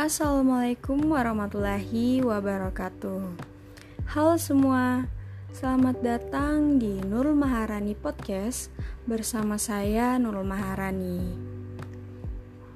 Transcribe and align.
Assalamualaikum 0.00 1.12
warahmatullahi 1.12 2.24
wabarakatuh. 2.24 3.20
Halo 4.08 4.40
semua, 4.40 5.04
selamat 5.52 6.00
datang 6.00 6.80
di 6.80 7.04
Nurul 7.04 7.36
Maharani 7.36 7.92
Podcast 7.92 8.72
bersama 9.04 9.60
saya 9.60 10.16
Nurul 10.16 10.48
Maharani. 10.48 11.20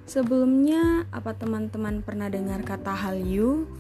Sebelumnya, 0.05 1.09
apa 1.17 1.33
teman-teman 1.33 2.05
pernah 2.05 2.29
dengar 2.29 2.61
kata 2.61 2.93
Hallyu? 2.93 3.73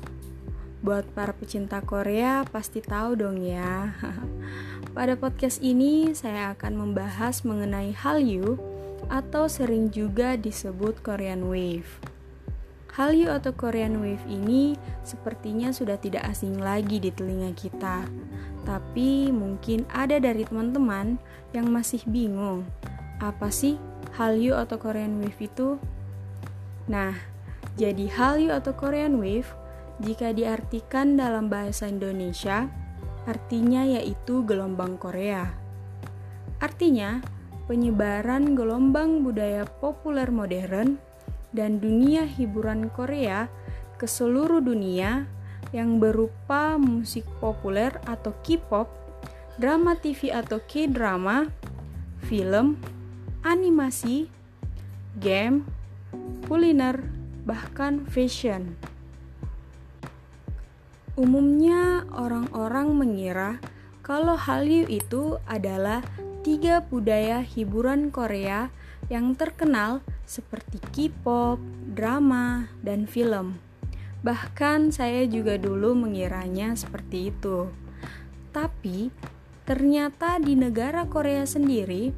Buat 0.80 1.04
para 1.12 1.36
pecinta 1.36 1.84
Korea 1.84 2.48
pasti 2.48 2.80
tahu 2.80 3.12
dong 3.12 3.44
ya. 3.44 3.92
Pada 4.96 5.20
podcast 5.20 5.60
ini 5.60 6.16
saya 6.16 6.56
akan 6.56 6.80
membahas 6.80 7.44
mengenai 7.44 7.92
Hallyu 7.92 8.56
atau 9.12 9.52
sering 9.52 9.92
juga 9.92 10.32
disebut 10.40 11.04
Korean 11.04 11.44
Wave. 11.44 12.13
Hallyu 12.94 13.26
atau 13.26 13.50
Korean 13.50 13.98
Wave 13.98 14.22
ini 14.30 14.78
sepertinya 15.02 15.74
sudah 15.74 15.98
tidak 15.98 16.30
asing 16.30 16.62
lagi 16.62 17.02
di 17.02 17.10
telinga 17.10 17.50
kita. 17.58 18.06
Tapi 18.62 19.34
mungkin 19.34 19.82
ada 19.90 20.22
dari 20.22 20.46
teman-teman 20.46 21.18
yang 21.50 21.74
masih 21.74 22.06
bingung, 22.06 22.62
apa 23.18 23.50
sih 23.50 23.82
Hallyu 24.14 24.54
atau 24.54 24.78
Korean 24.78 25.18
Wave 25.18 25.42
itu? 25.42 25.74
Nah, 26.86 27.18
jadi 27.74 28.06
Hallyu 28.06 28.54
atau 28.54 28.78
Korean 28.78 29.18
Wave 29.18 29.50
jika 29.98 30.30
diartikan 30.30 31.18
dalam 31.18 31.50
bahasa 31.50 31.90
Indonesia, 31.90 32.70
artinya 33.26 33.82
yaitu 33.82 34.46
gelombang 34.46 35.02
Korea. 35.02 35.50
Artinya, 36.62 37.18
penyebaran 37.66 38.54
gelombang 38.54 39.26
budaya 39.26 39.66
populer 39.82 40.30
modern 40.30 41.13
dan 41.54 41.78
dunia 41.78 42.26
hiburan 42.26 42.90
Korea 42.90 43.46
ke 43.96 44.10
seluruh 44.10 44.58
dunia 44.58 45.30
yang 45.70 46.02
berupa 46.02 46.76
musik 46.76 47.22
populer 47.38 47.94
atau 48.04 48.34
K-pop, 48.42 48.90
drama 49.56 49.94
TV 49.94 50.34
atau 50.34 50.58
K-drama, 50.58 51.46
film, 52.26 52.78
animasi, 53.46 54.26
game, 55.22 55.62
kuliner, 56.50 56.98
bahkan 57.46 58.02
fashion. 58.10 58.74
Umumnya 61.14 62.02
orang-orang 62.10 62.90
mengira 62.90 63.62
kalau 64.02 64.34
Hallyu 64.34 64.90
itu 64.90 65.38
adalah 65.46 66.02
tiga 66.44 66.84
budaya 66.84 67.40
hiburan 67.40 68.12
Korea 68.12 68.68
yang 69.08 69.32
terkenal 69.32 70.04
seperti 70.28 70.76
K-pop, 70.92 71.56
drama, 71.96 72.68
dan 72.84 73.08
film. 73.08 73.56
Bahkan 74.20 74.92
saya 74.92 75.24
juga 75.24 75.56
dulu 75.56 75.96
mengiranya 75.96 76.76
seperti 76.76 77.32
itu. 77.32 77.72
Tapi 78.52 79.08
ternyata 79.64 80.36
di 80.36 80.52
negara 80.52 81.08
Korea 81.08 81.48
sendiri 81.48 82.12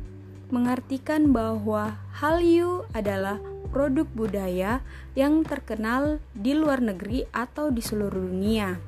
mengartikan 0.50 1.30
bahwa 1.30 1.94
Hallyu 2.18 2.86
adalah 2.94 3.38
produk 3.70 4.06
budaya 4.10 4.82
yang 5.14 5.46
terkenal 5.46 6.18
di 6.34 6.54
luar 6.54 6.82
negeri 6.82 7.26
atau 7.30 7.70
di 7.70 7.82
seluruh 7.82 8.26
dunia. 8.26 8.78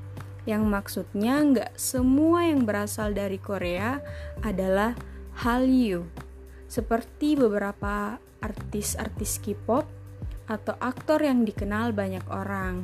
Yang 0.46 0.62
maksudnya 0.64 1.42
nggak 1.44 1.72
semua 1.78 2.46
yang 2.46 2.64
berasal 2.64 3.12
dari 3.12 3.36
Korea 3.36 4.00
adalah 4.40 4.96
Hallyu 5.38 6.02
seperti 6.66 7.38
beberapa 7.38 8.18
artis-artis 8.42 9.38
K-pop 9.38 9.86
atau 10.50 10.74
aktor 10.82 11.22
yang 11.22 11.46
dikenal 11.46 11.94
banyak 11.94 12.26
orang. 12.26 12.82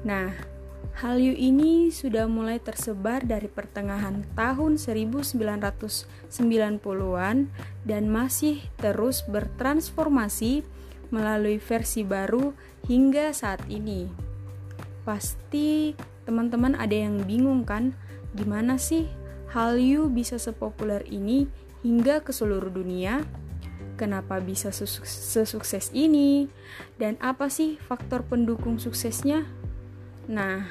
Nah, 0.00 0.32
Hallyu 0.96 1.36
ini 1.36 1.92
sudah 1.92 2.24
mulai 2.24 2.56
tersebar 2.56 3.20
dari 3.20 3.52
pertengahan 3.52 4.24
tahun 4.32 4.80
1990-an 4.80 7.36
dan 7.84 8.02
masih 8.08 8.64
terus 8.80 9.20
bertransformasi 9.28 10.64
melalui 11.12 11.60
versi 11.60 12.00
baru 12.00 12.56
hingga 12.88 13.36
saat 13.36 13.60
ini. 13.68 14.08
Pasti 15.04 15.92
teman-teman 16.24 16.80
ada 16.80 16.96
yang 16.96 17.20
bingung 17.28 17.68
kan, 17.68 17.92
gimana 18.32 18.80
sih 18.80 19.19
Hallyu 19.50 20.06
bisa 20.06 20.38
sepopuler 20.38 21.02
ini 21.10 21.50
hingga 21.82 22.22
ke 22.22 22.30
seluruh 22.30 22.70
dunia? 22.70 23.26
Kenapa 23.98 24.38
bisa 24.38 24.70
sesukses 24.70 25.90
ini? 25.90 26.46
Dan 26.96 27.18
apa 27.18 27.50
sih 27.50 27.74
faktor 27.82 28.22
pendukung 28.22 28.78
suksesnya? 28.78 29.44
Nah, 30.30 30.70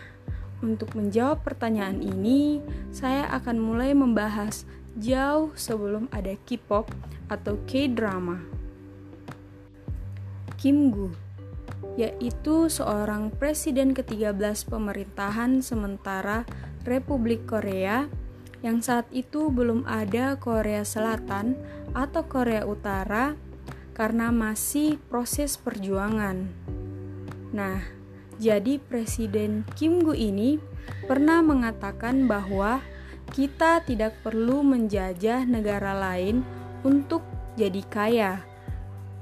untuk 0.64 0.96
menjawab 0.96 1.44
pertanyaan 1.44 2.00
ini, 2.00 2.64
saya 2.96 3.28
akan 3.36 3.60
mulai 3.60 3.92
membahas 3.92 4.64
jauh 4.96 5.52
sebelum 5.60 6.08
ada 6.16 6.34
K-pop 6.48 6.88
atau 7.28 7.60
K-drama. 7.68 8.40
Kim 10.56 10.92
Gu 10.92 11.30
yaitu 11.96 12.68
seorang 12.72 13.32
presiden 13.32 13.92
ke-13 13.92 14.68
pemerintahan 14.68 15.60
sementara 15.64 16.44
Republik 16.84 17.48
Korea 17.48 18.08
yang 18.59 18.84
saat 18.84 19.08
itu 19.16 19.47
belum 19.47 19.88
ada 19.88 20.36
Korea 20.36 20.84
Selatan 20.84 21.56
atau 21.96 22.28
Korea 22.28 22.68
Utara 22.68 23.36
karena 23.96 24.31
masih 24.31 25.00
proses 25.12 25.56
perjuangan. 25.59 26.47
Nah, 27.52 27.84
jadi 28.40 28.80
Presiden 28.80 29.68
Kim 29.75 30.03
Gu 30.03 30.16
ini 30.16 30.59
pernah 31.08 31.44
mengatakan 31.44 32.28
bahwa 32.28 32.80
kita 33.36 33.84
tidak 33.84 34.16
perlu 34.24 34.64
menjajah 34.64 35.44
negara 35.44 35.92
lain 35.96 36.42
untuk 36.84 37.22
jadi 37.59 37.84
kaya. 37.92 38.34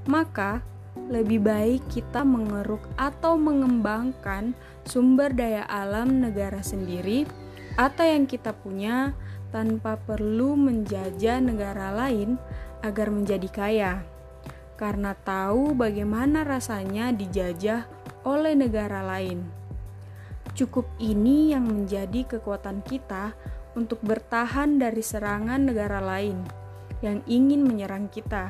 Maka, 0.05 0.61
lebih 1.09 1.43
baik 1.43 1.81
kita 1.89 2.21
mengeruk 2.21 2.83
atau 2.99 3.39
mengembangkan 3.39 4.53
sumber 4.85 5.31
daya 5.33 5.63
alam 5.67 6.21
negara 6.21 6.61
sendiri 6.61 7.46
atau 7.77 8.03
yang 8.03 8.25
kita 8.25 8.51
punya 8.57 9.13
tanpa 9.53 9.95
perlu 9.95 10.57
menjajah 10.57 11.39
negara 11.39 11.93
lain 11.93 12.35
agar 12.83 13.13
menjadi 13.13 13.47
kaya, 13.47 13.93
karena 14.75 15.13
tahu 15.13 15.77
bagaimana 15.77 16.43
rasanya 16.43 17.13
dijajah 17.13 17.87
oleh 18.25 18.57
negara 18.57 19.05
lain. 19.05 19.45
Cukup 20.57 20.89
ini 20.97 21.53
yang 21.53 21.69
menjadi 21.69 22.25
kekuatan 22.25 22.81
kita 22.81 23.37
untuk 23.77 24.01
bertahan 24.01 24.81
dari 24.81 25.05
serangan 25.05 25.69
negara 25.69 26.01
lain 26.01 26.41
yang 27.05 27.21
ingin 27.29 27.61
menyerang 27.61 28.09
kita. 28.09 28.49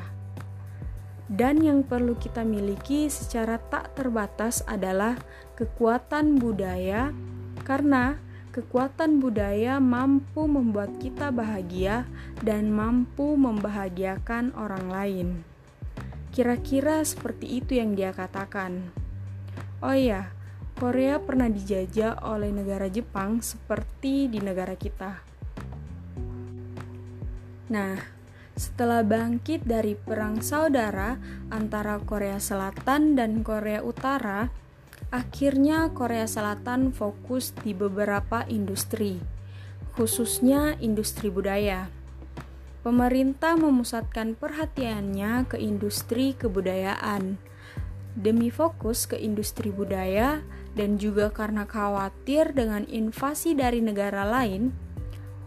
Dan 1.28 1.60
yang 1.60 1.84
perlu 1.84 2.16
kita 2.16 2.40
miliki 2.40 3.12
secara 3.12 3.60
tak 3.60 3.92
terbatas 3.92 4.64
adalah 4.64 5.20
kekuatan 5.60 6.40
budaya, 6.40 7.12
karena 7.68 8.16
Kekuatan 8.58 9.22
budaya 9.22 9.78
mampu 9.78 10.50
membuat 10.50 10.98
kita 10.98 11.30
bahagia 11.30 12.10
dan 12.42 12.74
mampu 12.74 13.38
membahagiakan 13.38 14.50
orang 14.58 14.90
lain. 14.90 15.28
Kira-kira 16.34 17.06
seperti 17.06 17.62
itu 17.62 17.78
yang 17.78 17.94
dia 17.94 18.10
katakan. 18.10 18.90
Oh 19.78 19.94
iya, 19.94 20.34
Korea 20.74 21.22
pernah 21.22 21.46
dijajah 21.46 22.18
oleh 22.26 22.50
negara 22.50 22.90
Jepang 22.90 23.46
seperti 23.46 24.26
di 24.26 24.42
negara 24.42 24.74
kita. 24.74 25.22
Nah, 27.70 27.94
setelah 28.58 29.06
bangkit 29.06 29.62
dari 29.70 29.94
perang 29.94 30.42
saudara 30.42 31.14
antara 31.54 32.02
Korea 32.02 32.42
Selatan 32.42 33.14
dan 33.14 33.46
Korea 33.46 33.86
Utara, 33.86 34.50
Akhirnya 35.08 35.88
Korea 35.96 36.28
Selatan 36.28 36.92
fokus 36.92 37.56
di 37.64 37.72
beberapa 37.72 38.44
industri, 38.44 39.16
khususnya 39.96 40.76
industri 40.84 41.32
budaya. 41.32 41.88
Pemerintah 42.84 43.56
memusatkan 43.56 44.36
perhatiannya 44.36 45.48
ke 45.48 45.56
industri 45.56 46.36
kebudayaan. 46.36 47.40
Demi 48.20 48.52
fokus 48.52 49.08
ke 49.08 49.16
industri 49.16 49.72
budaya 49.72 50.44
dan 50.76 51.00
juga 51.00 51.32
karena 51.32 51.64
khawatir 51.64 52.52
dengan 52.52 52.84
invasi 52.84 53.56
dari 53.56 53.80
negara 53.80 54.28
lain, 54.28 54.76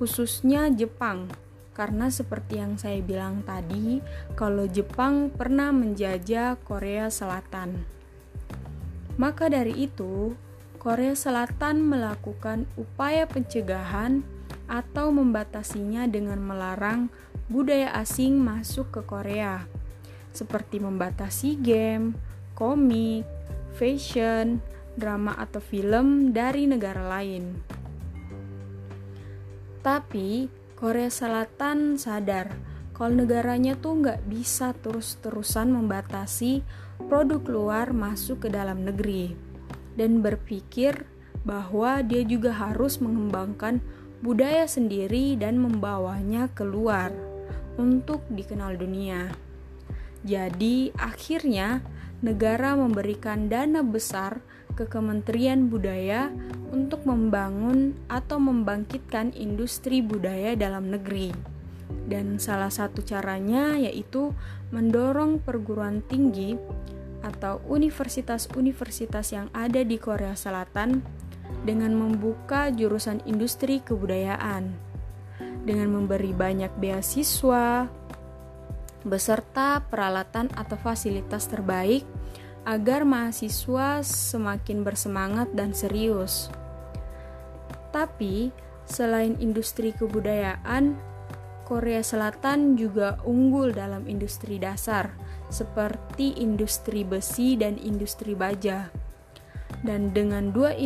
khususnya 0.02 0.74
Jepang. 0.74 1.30
Karena 1.78 2.10
seperti 2.10 2.58
yang 2.58 2.82
saya 2.82 2.98
bilang 3.06 3.46
tadi, 3.46 4.02
kalau 4.34 4.66
Jepang 4.66 5.30
pernah 5.30 5.70
menjajah 5.70 6.58
Korea 6.66 7.14
Selatan. 7.14 8.01
Maka 9.22 9.54
dari 9.54 9.86
itu, 9.86 10.34
Korea 10.82 11.14
Selatan 11.14 11.86
melakukan 11.86 12.66
upaya 12.74 13.30
pencegahan 13.30 14.26
atau 14.66 15.14
membatasinya 15.14 16.10
dengan 16.10 16.42
melarang 16.42 17.14
budaya 17.46 17.94
asing 18.02 18.42
masuk 18.42 18.90
ke 18.90 19.02
Korea, 19.06 19.70
seperti 20.34 20.82
membatasi 20.82 21.54
game, 21.62 22.18
komik, 22.58 23.22
fashion, 23.78 24.58
drama 24.98 25.38
atau 25.38 25.62
film 25.62 26.34
dari 26.34 26.66
negara 26.66 27.06
lain. 27.06 27.62
Tapi 29.86 30.50
Korea 30.74 31.14
Selatan 31.14 32.02
sadar 32.02 32.58
kalau 32.98 33.22
negaranya 33.22 33.78
tuh 33.78 34.02
nggak 34.02 34.26
bisa 34.26 34.74
terus-terusan 34.82 35.70
membatasi 35.78 36.66
produk 37.06 37.42
luar 37.50 37.88
masuk 37.94 38.46
ke 38.46 38.50
dalam 38.54 38.86
negeri 38.86 39.34
dan 39.98 40.22
berpikir 40.24 41.06
bahwa 41.42 42.06
dia 42.06 42.22
juga 42.22 42.54
harus 42.54 43.02
mengembangkan 43.02 43.82
budaya 44.22 44.70
sendiri 44.70 45.34
dan 45.36 45.58
membawanya 45.58 46.48
keluar 46.54 47.10
untuk 47.82 48.22
dikenal 48.30 48.78
dunia. 48.78 49.34
Jadi, 50.22 50.94
akhirnya 50.94 51.82
negara 52.22 52.78
memberikan 52.78 53.50
dana 53.50 53.82
besar 53.82 54.46
ke 54.78 54.86
Kementerian 54.86 55.68
Budaya 55.68 56.30
untuk 56.70 57.04
membangun 57.10 57.98
atau 58.08 58.38
membangkitkan 58.38 59.34
industri 59.34 60.00
budaya 60.00 60.54
dalam 60.54 60.94
negeri. 60.94 61.34
Dan 62.12 62.44
salah 62.44 62.68
satu 62.68 63.00
caranya 63.08 63.80
yaitu 63.80 64.36
mendorong 64.76 65.40
perguruan 65.40 66.04
tinggi 66.12 66.60
atau 67.24 67.64
universitas-universitas 67.72 69.32
yang 69.32 69.48
ada 69.56 69.80
di 69.88 69.96
Korea 69.96 70.36
Selatan 70.36 71.00
dengan 71.64 71.96
membuka 71.96 72.68
jurusan 72.74 73.24
industri 73.24 73.80
kebudayaan, 73.80 74.74
dengan 75.64 75.88
memberi 75.94 76.34
banyak 76.34 76.74
beasiswa, 76.82 77.86
beserta 79.06 79.86
peralatan 79.86 80.50
atau 80.58 80.76
fasilitas 80.76 81.46
terbaik 81.48 82.04
agar 82.66 83.06
mahasiswa 83.06 84.06
semakin 84.06 84.86
bersemangat 84.86 85.50
dan 85.54 85.74
serius. 85.74 86.50
Tapi, 87.90 88.54
selain 88.86 89.38
industri 89.42 89.94
kebudayaan, 89.94 91.11
Korea 91.72 92.04
Selatan 92.04 92.76
juga 92.76 93.24
unggul 93.24 93.72
dalam 93.72 94.04
industri 94.12 94.60
dasar, 94.60 95.16
seperti 95.48 96.36
industri 96.36 97.08
besi 97.08 97.56
dan 97.56 97.80
industri 97.80 98.36
baja 98.36 98.92
dan 99.82 100.14
dengan 100.14 100.54
dua 100.54 100.78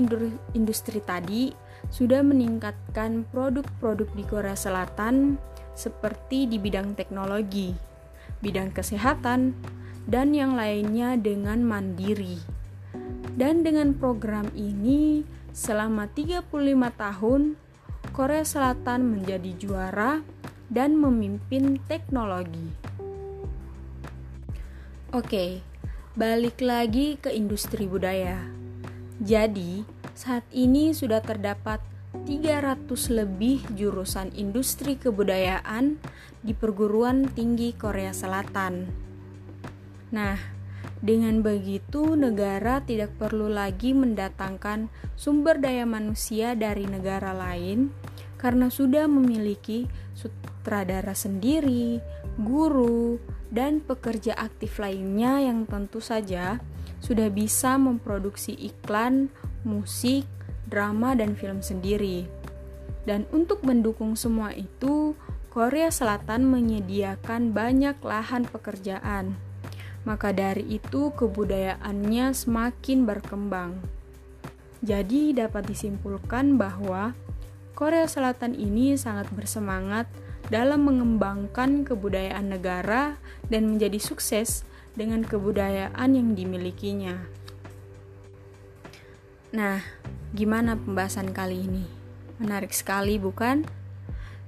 industri 0.53 1.03
tadi 1.03 1.51
sudah 1.91 2.23
meningkatkan 2.23 3.27
produk-produk 3.29 4.09
di 4.15 4.23
Korea 4.25 4.57
Selatan 4.57 5.37
seperti 5.75 6.47
di 6.47 6.57
bidang 6.57 6.95
teknologi, 6.95 7.75
bidang 8.39 8.71
kesehatan, 8.71 9.53
dan 10.07 10.31
yang 10.31 10.55
lainnya 10.55 11.19
dengan 11.19 11.61
mandiri. 11.61 12.39
Dan 13.35 13.67
dengan 13.67 13.91
program 13.91 14.47
ini 14.55 15.27
selama 15.51 16.07
35 16.07 16.47
tahun 16.95 17.41
Korea 18.15 18.47
Selatan 18.47 19.11
menjadi 19.11 19.51
juara 19.59 20.23
dan 20.69 20.97
memimpin 20.97 21.77
teknologi. 21.85 22.73
Oke, 25.15 25.61
balik 26.17 26.59
lagi 26.59 27.15
ke 27.21 27.31
industri 27.31 27.87
budaya. 27.87 28.41
Jadi, 29.23 29.87
saat 30.11 30.43
ini 30.51 30.91
sudah 30.91 31.23
terdapat 31.23 31.79
300 32.23 32.87
lebih 33.11 33.63
jurusan 33.75 34.31
industri 34.35 34.95
kebudayaan 34.95 35.99
di 36.39 36.55
perguruan 36.55 37.27
tinggi 37.31 37.75
Korea 37.75 38.15
Selatan. 38.15 38.87
Nah, 40.15 40.39
dengan 41.03 41.43
begitu 41.43 42.15
negara 42.15 42.81
tidak 42.81 43.13
perlu 43.19 43.51
lagi 43.51 43.91
mendatangkan 43.91 44.87
sumber 45.19 45.59
daya 45.59 45.83
manusia 45.83 46.55
dari 46.55 46.87
negara 46.87 47.35
lain 47.35 47.91
karena 48.39 48.71
sudah 48.71 49.05
memiliki 49.05 49.85
sutradara 50.65 51.13
sendiri, 51.13 52.01
guru, 52.41 53.21
dan 53.53 53.85
pekerja 53.85 54.33
aktif 54.33 54.81
lainnya 54.81 55.37
yang 55.45 55.69
tentu 55.69 56.01
saja 56.01 56.57
sudah 57.05 57.29
bisa 57.29 57.77
memproduksi 57.77 58.57
iklan, 58.57 59.29
musik, 59.61 60.25
drama, 60.65 61.13
dan 61.13 61.37
film 61.37 61.61
sendiri. 61.61 62.25
Dan 63.05 63.29
untuk 63.29 63.61
mendukung 63.61 64.17
semua 64.17 64.57
itu, 64.57 65.13
Korea 65.53 65.93
Selatan 65.93 66.49
menyediakan 66.49 67.53
banyak 67.53 68.01
lahan 68.01 68.49
pekerjaan. 68.49 69.37
Maka 70.01 70.33
dari 70.33 70.65
itu, 70.81 71.13
kebudayaannya 71.13 72.33
semakin 72.33 73.05
berkembang. 73.05 73.77
Jadi, 74.81 75.29
dapat 75.37 75.69
disimpulkan 75.69 76.57
bahwa 76.57 77.13
Korea 77.77 78.09
Selatan 78.09 78.57
ini 78.57 78.97
sangat 78.97 79.29
bersemangat 79.29 80.09
dalam 80.49 80.85
mengembangkan 80.85 81.85
kebudayaan 81.87 82.53
negara 82.53 83.17
dan 83.49 83.69
menjadi 83.69 83.97
sukses 83.97 84.65
dengan 84.93 85.25
kebudayaan 85.25 86.09
yang 86.15 86.33
dimilikinya. 86.33 87.19
Nah, 89.55 89.79
gimana 90.35 90.75
pembahasan 90.75 91.31
kali 91.31 91.63
ini? 91.63 91.85
Menarik 92.43 92.75
sekali, 92.75 93.15
bukan? 93.15 93.63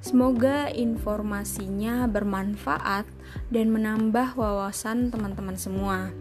Semoga 0.04 0.70
informasinya 0.72 2.06
bermanfaat 2.08 3.08
dan 3.52 3.72
menambah 3.72 4.36
wawasan 4.36 5.10
teman-teman 5.10 5.56
semua. 5.56 6.12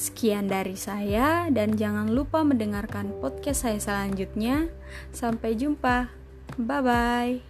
Sekian 0.00 0.48
dari 0.48 0.80
saya, 0.80 1.52
dan 1.52 1.76
jangan 1.76 2.08
lupa 2.08 2.40
mendengarkan 2.40 3.12
podcast 3.20 3.68
saya 3.68 3.76
selanjutnya. 3.76 4.72
Sampai 5.12 5.60
jumpa, 5.60 6.08
bye 6.56 6.80
bye. 6.80 7.49